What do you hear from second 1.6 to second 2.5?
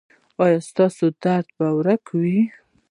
ورک وي؟